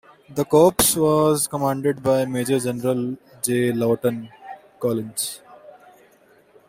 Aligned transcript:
The 0.31 0.45
Corps 0.45 0.95
was 0.99 1.45
commanded 1.47 2.01
by 2.01 2.25
Major 2.25 2.59
General 2.59 3.15
J. 3.43 3.71
Lawton 3.71 4.29
Collins. 4.79 5.41